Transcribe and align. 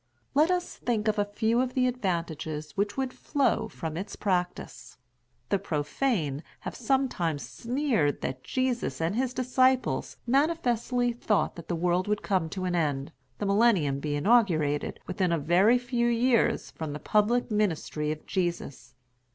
Let 0.33 0.49
us 0.49 0.77
think 0.77 1.07
of 1.07 1.19
a 1.19 1.25
few 1.25 1.61
of 1.61 1.75
the 1.75 1.85
advantages 1.85 2.71
which 2.71 2.97
would 2.97 3.13
flow 3.13 3.67
from 3.67 3.95
its 3.95 4.15
practice. 4.15 4.97
The 5.49 5.59
profane 5.59 6.41
have 6.61 6.73
sometimes 6.75 7.47
sneered 7.47 8.21
that 8.21 8.43
Jesus 8.43 8.99
and 8.99 9.15
his 9.15 9.31
disciples 9.31 10.17
manifestly 10.25 11.13
thought 11.13 11.55
that 11.55 11.67
the 11.67 11.75
world 11.75 12.07
would 12.07 12.23
come 12.23 12.49
to 12.49 12.65
an 12.65 12.73
end, 12.75 13.11
the 13.37 13.45
millennium 13.45 13.99
be 13.99 14.15
inaugurated, 14.15 14.99
within 15.05 15.31
a 15.31 15.37
very 15.37 15.77
few 15.77 16.07
years 16.07 16.71
from 16.71 16.93
the 16.93 16.99
public 16.99 17.51
ministry 17.51 18.11
of 18.11 18.25
Jesus. 18.25 18.95